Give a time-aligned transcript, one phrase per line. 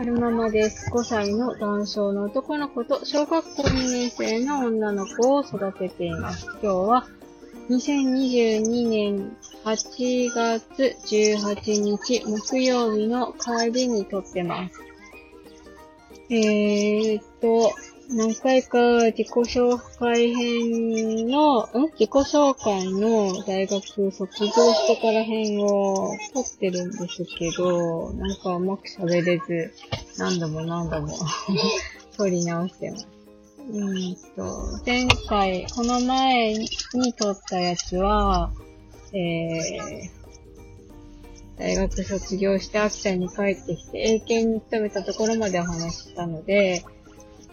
[0.00, 0.92] あるままです。
[0.92, 6.46] 5歳の男性の男の子と小学校2年生の女の子を育てています。
[6.62, 7.08] 今日は
[7.68, 14.80] 2022年8月18日木曜日の帰りに撮ってます。
[16.30, 17.72] えーっと、
[18.10, 18.78] 何回か
[19.10, 21.90] 自己紹介編の、ん？
[21.92, 29.74] 自己紹介の大学卒業してから編を撮ってるんですけど、なんかうまく喋れず、
[30.16, 31.18] 何度も何度も
[32.16, 33.08] 撮り直してます。
[33.70, 38.50] うんと、前回、この前に撮ったやつは、
[39.12, 40.18] えー、
[41.58, 46.82] 大学卒業して秋田に帰ってきて、英検に勤めたところまでお話ししたので、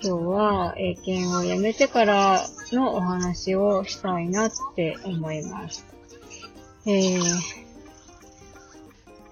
[0.06, 5.84] 今日は英検をやめてからのお話をしたいなって思います。
[6.86, 7.22] えー、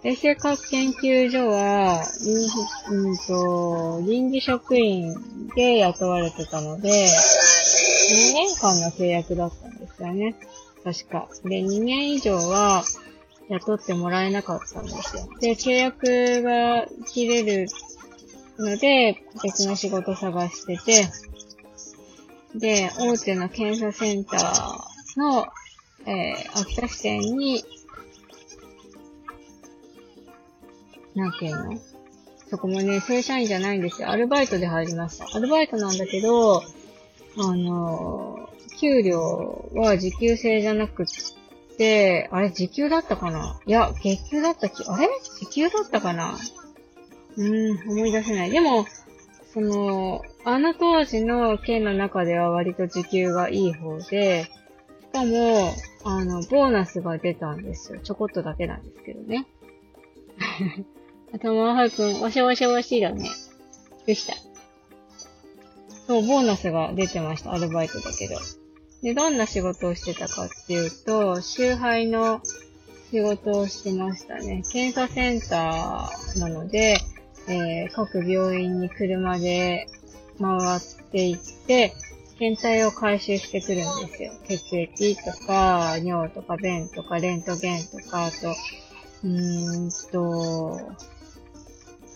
[0.03, 2.03] 衛生学研究所は、
[2.89, 5.16] うんと、臨時職員
[5.56, 10.36] で雇われてたので、2年間の契約だったんですよね。
[10.83, 11.30] 確か。
[11.44, 12.83] で、2年以上は
[13.50, 15.30] 雇ってもらえなかったんですよ。
[15.39, 17.67] で、契約が切れる
[18.64, 21.08] ので、別の仕事探してて、
[22.56, 25.47] で、大手の検査センターの、
[26.05, 27.64] えー、秋田支店に、
[31.16, 31.80] なんていうの？
[32.50, 34.09] そこもね、正社員じゃないんですよ。
[34.09, 35.27] アルバイトで入りました。
[35.36, 36.61] アルバイトなんだけど、
[37.38, 41.05] あの、給料は時給制じゃなくっ
[41.77, 43.59] て、あれ時給だったかな？
[43.66, 45.08] いや、月給だったき、あれ？
[45.39, 46.38] 時給だったかな？
[47.38, 48.52] うん、思い出せない。
[48.52, 48.86] でも、
[49.53, 54.50] その、あの当時の県の中では割と時給がいい方で、し
[55.14, 55.73] かも、
[56.04, 58.00] あの、ボーナスが出たんですよ。
[58.00, 59.45] ちょこっとだけなんですけどね。
[61.34, 63.30] 頭はくん、わしゃわしゃわしいだね。
[64.05, 64.33] でした。
[66.08, 67.54] そう、ボーナスが出てました。
[67.54, 68.36] アルバイトだけど。
[69.02, 72.42] で、どんな仕事をしてたかっていうと、集配の
[73.11, 74.64] 仕事をしてましたね。
[74.71, 76.98] 検査センターなので、
[77.48, 79.87] えー各病院に車で
[80.39, 80.81] 回っ
[81.11, 81.37] ていっ
[81.67, 81.93] て、
[82.39, 84.33] 検体を回収してくるんですよ。
[84.48, 88.49] 血液とか、尿とか、便とか、レントゲンとか、あと、
[89.23, 90.80] うーんと、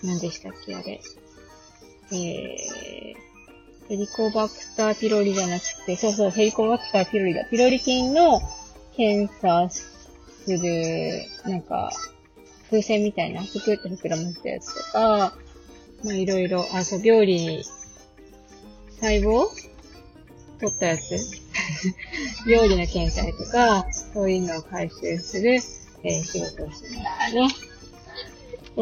[0.04, 1.00] 何でしたっけ、あれ。
[2.12, 7.46] えー、ヘリコバクターピロリじゃなくて、そうそう、ヘリコバクターピロリだ。
[7.46, 8.40] ピロリ菌の
[8.96, 9.88] 検査す
[10.48, 11.92] る、なんか、
[12.70, 15.34] 風船みたいな、ぷくって膨らませたやつとか、
[16.04, 17.64] まあいろいろ、あ、そう、病理に、
[19.00, 19.48] 細胞
[20.60, 21.16] 取ったやつ
[22.50, 25.62] 病理の検体とか、そういうのを回収する、
[26.04, 27.50] えー仕事をしてますね。
[28.78, 28.82] え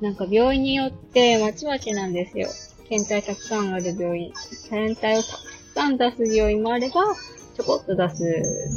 [0.00, 2.48] ー、なんか病院によってまちまちなんですよ。
[2.88, 4.32] 検体たくさんある病院。
[4.68, 5.38] 検体をたく
[5.74, 7.02] さん出す病院もあれば、
[7.60, 8.24] ちょこっと出す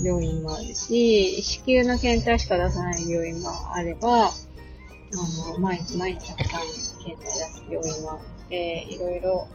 [0.04, 4.32] 病院もあるし、子宮の検体しか出さない病院もあれば、あ
[5.54, 6.62] の、毎日毎日たくさん
[7.02, 9.48] 検体出す病院もあって、いろいろ、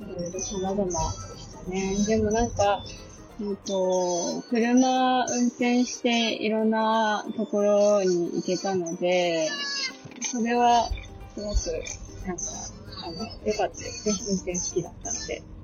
[0.00, 1.96] いろいろ様々でしたね。
[2.08, 2.82] でもなんか、
[3.38, 9.48] うんと、車運転していろんなところに行けたので、
[10.22, 10.90] それは
[11.36, 12.42] すごく、なんか、
[13.04, 14.14] あの、良かったですね。
[14.28, 15.55] 運転好きだったので。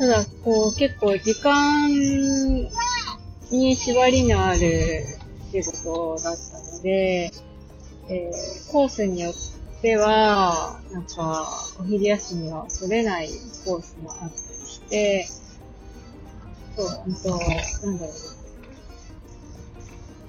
[0.00, 1.90] ただ、こう、結構時間
[3.50, 5.04] に縛りのある
[5.52, 7.30] 仕事だったので、
[8.08, 9.34] えーコースによっ
[9.82, 11.46] ては、なんか、
[11.78, 13.28] お昼休みは取れない
[13.66, 15.28] コースもあったりして、
[16.78, 17.36] そう、ほんと、な
[17.92, 18.14] んだろうな。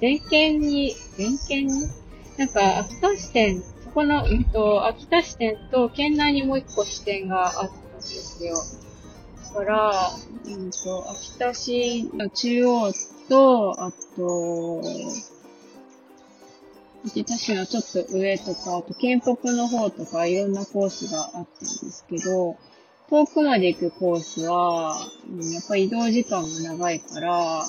[0.01, 1.87] 電検に、電検に？
[2.35, 8.61] なんか、秋田支店、そこの、うんと、秋田支店と県内にもう一個支店があったんですよ。
[9.53, 10.11] から、
[10.45, 12.93] うんと、秋田市の中央
[13.29, 14.81] と、あと、
[17.05, 22.57] 秋田市のちょっと上とか、あと県北の方とかいろんなコースがあったんですけど、
[23.09, 24.95] 遠くまで行くコースは、
[25.51, 27.63] やっぱり移動時間が長いから、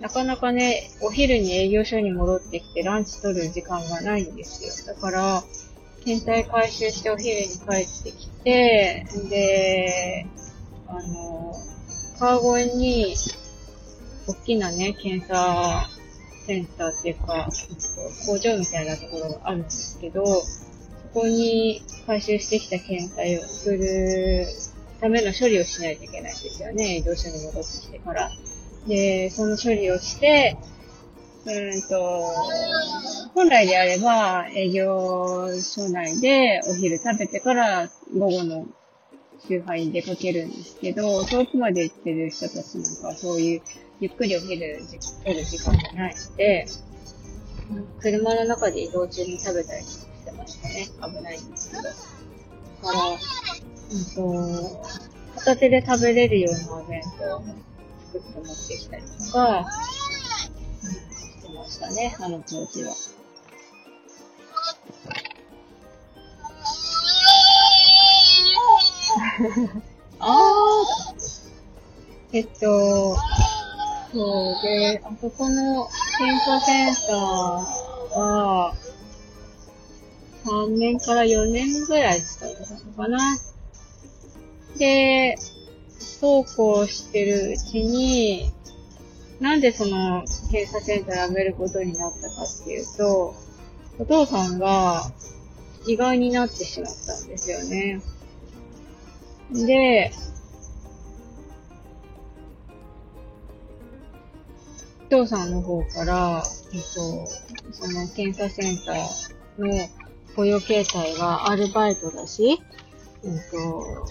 [0.00, 4.94] なかなかね、お昼に営業所に戻ってきてランチ取る時間がないんですよ。
[4.94, 5.44] だから、
[6.04, 10.26] 検体回収してお昼に帰ってきて、で、
[10.88, 11.54] あの、
[12.18, 13.14] 川越に、
[14.26, 15.88] 大きなね、検査
[16.46, 17.48] センターっていうか、
[18.26, 20.46] 工場みたいなところがあるんですけど、そ
[21.12, 24.46] こに回収してきた検体を送る
[25.00, 28.30] ための処理をしないといけないんですよね、移動所に戻ってきてから。
[28.86, 30.56] で、その処理をして、
[31.44, 32.22] うんと、
[33.34, 38.66] 本来であれば営業所内でお昼食べてから午後の
[39.48, 43.62] 周杯に出かけるんですけど、遠くまで行ってる人たちなんかはそういう
[44.00, 44.82] ゆっくりお昼
[45.24, 46.66] 取る時間がないので、
[48.00, 50.86] 車の中で移動中に食べたりしてましたね。
[51.12, 51.82] 危ないんですけど。
[51.82, 51.96] だか
[52.92, 54.82] ら、うんと、
[55.36, 57.42] 片手で食べれるようなお弁当を
[58.12, 59.66] 作って持ってきたりとか、
[61.82, 62.94] たね、あの当時は。
[70.20, 71.12] ああ
[72.32, 73.16] えっと、
[74.12, 75.88] そうで、あそこの
[76.18, 78.74] 検査センターは、
[80.44, 83.18] 3年から4年ぐらい使ってたのかな。
[84.78, 85.36] で、
[85.98, 88.52] そうこうしてるうちに、
[89.42, 93.34] なんでその検査センター辞めることになったかっていうと、
[93.98, 95.02] お父さんが
[95.84, 98.00] 意外になってしまったんですよね。
[99.50, 100.12] で、
[105.06, 107.26] お父さんの方から、えっと、
[107.72, 109.02] その検査センター
[109.58, 109.88] の
[110.36, 112.62] 雇用形態がアルバイトだし、
[113.24, 114.06] えっと、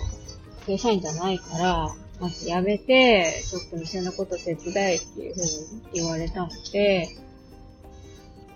[0.66, 7.08] 正社員じゃないから、まず辞めて、ちょっと店のこと手伝えっていうふうに言われたので、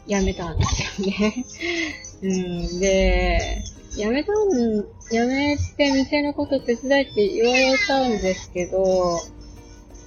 [0.06, 1.46] 辞めたんですよね。
[2.22, 9.20] うん、で、辞めたん、辞めて店のこと手伝えって言われたんですけど、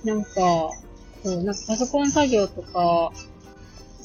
[0.05, 0.71] なんか、
[1.25, 3.13] そう、なんかパソコン作業とか、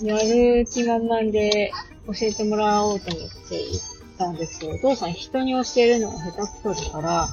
[0.02, 1.72] やる気満々で
[2.08, 7.30] 教えてもらおうと思って行ったんですけど、お父さん人に教えるのが下手くそだから、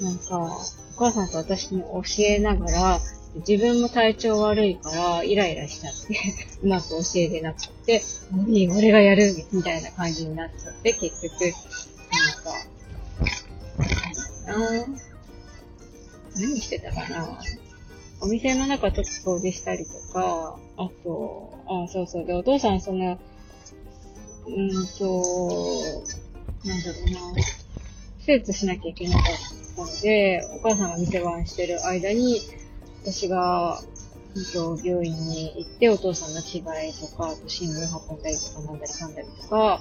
[0.00, 3.00] なんか、お母さんと私に教えながら、
[3.46, 6.18] 自分も体調悪いから、イライラしちゃって
[6.62, 8.02] うまく教えれなくて、
[8.48, 11.52] いい、俺がやる、みたいな感じになっちゃって、結局、なん
[12.44, 12.76] か、
[16.34, 17.38] 何してたかな。
[18.20, 22.24] お店の中ちょっと掃除したりとか、あと、あ、そうそう。
[22.24, 23.18] で、お父さんその、
[24.46, 26.04] うんと、
[26.64, 27.42] なんだろうな、
[28.26, 29.22] 手術しなきゃいけなかっ
[29.76, 32.40] たので、お母さんが店番してる間に、
[33.02, 33.80] 私が、
[34.84, 37.72] 病院に行って、お父さんの着替えとか、あと新聞
[38.10, 39.78] 運んだりとか、なんだりかんだりとか、あ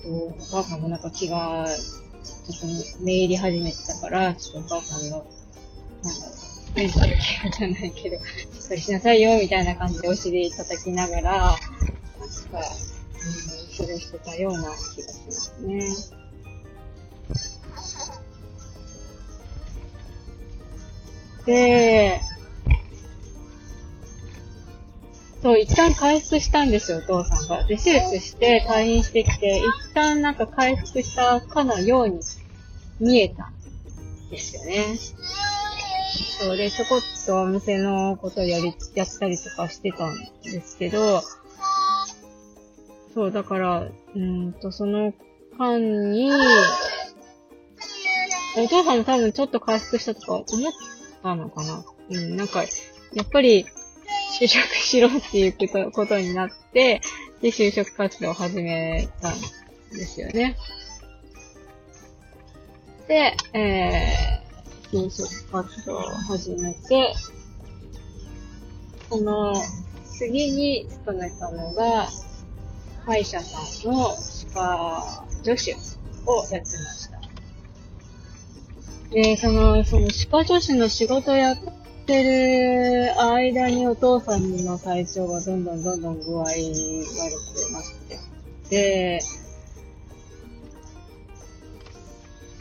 [0.00, 5.26] と、お母さんもなんか気が、ちょっとめいり始めてたから、ちょっとお母さんの、
[6.04, 6.32] なんだろ
[6.74, 7.18] う、メンタルケ
[7.48, 8.20] アじゃないけど、し
[8.64, 11.58] っかりしなさいよ、みたいな感じでお尻叩きながら、なんか、
[12.18, 14.62] うん、それしてたような
[14.94, 16.21] 気がしますね。
[21.46, 22.20] で、
[25.42, 27.64] そう、一旦回復したんですよ、お父さんが。
[27.64, 32.20] で、手術して退院してきて、一旦なんか回復したかのように
[33.00, 33.54] 見えたん
[34.30, 34.96] ですよね。
[36.40, 41.22] そうで、ちょこっとお店のことをやり、やったりとかしてたんですけど、
[43.14, 45.12] そう、だから、うんと、その
[45.58, 45.78] 間
[46.12, 46.30] に、
[48.56, 50.46] お父さんも多分ちょっと回復したとか思っ
[51.22, 51.84] たのかな。
[52.10, 52.64] うん、なんか、
[53.14, 53.66] やっぱり、
[54.40, 57.00] 就職しろっていうことことになって、
[57.40, 59.40] で、就職活動を始めたん
[59.90, 60.56] ですよね。
[63.08, 67.14] で、えー、就職活動を始めて、
[69.08, 69.54] その、
[70.18, 72.08] 次に勤めたのが、
[73.04, 75.74] 歯医者さんの歯科助手
[76.26, 77.11] をやってました。
[79.12, 81.56] で、その、その歯科助手の仕事やっ
[82.06, 88.32] てる間にお父さんの体調がどんどんどんどん具合悪くなって
[88.70, 89.20] で、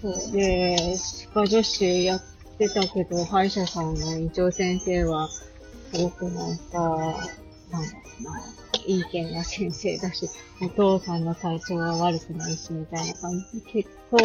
[0.02, 2.22] そうで、歯科助手やっ
[2.58, 8.44] てたけど、歯医者さんの院長先生は、すごくなんか、なんだろうな、
[8.86, 10.28] いい剣な先生だし、
[10.62, 13.62] お父さんの体調は悪くないし、みたいな感じ。
[13.62, 14.18] で、結構、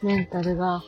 [0.00, 0.82] メンタルが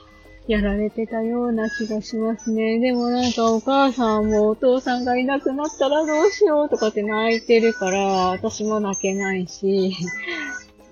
[0.47, 2.79] やられてたような気がしますね。
[2.81, 8.01] でもなんかお母さんもお父さんがいなくなったらどうしようとかって泣いてるから、
[8.33, 9.95] 私も泣けないし、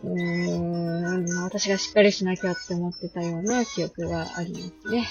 [0.05, 5.07] うーん、私がしっかりしなきゃって思ってたような記憶がありますね。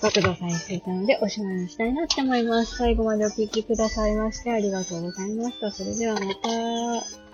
[0.00, 2.76] 学童さんについたのでおしまいにしたいなって思います。
[2.76, 5.70] 最後までお聴きくださいましてありがとうございました。
[5.70, 7.29] それではまた。